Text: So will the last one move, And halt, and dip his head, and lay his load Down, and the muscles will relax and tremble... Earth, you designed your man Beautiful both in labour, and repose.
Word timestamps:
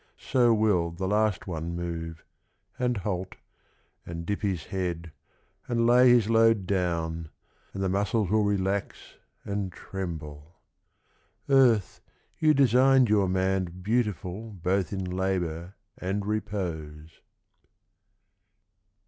So 0.17 0.51
will 0.51 0.89
the 0.89 1.07
last 1.07 1.45
one 1.45 1.75
move, 1.75 2.25
And 2.79 2.97
halt, 2.97 3.35
and 4.03 4.25
dip 4.25 4.41
his 4.41 4.63
head, 4.65 5.11
and 5.67 5.85
lay 5.85 6.09
his 6.09 6.27
load 6.27 6.65
Down, 6.65 7.29
and 7.71 7.83
the 7.83 7.87
muscles 7.87 8.31
will 8.31 8.43
relax 8.43 9.17
and 9.45 9.71
tremble... 9.71 10.55
Earth, 11.49 12.01
you 12.39 12.55
designed 12.55 13.09
your 13.09 13.29
man 13.29 13.65
Beautiful 13.65 14.49
both 14.53 14.91
in 14.91 15.05
labour, 15.05 15.75
and 15.99 16.25
repose. 16.25 17.21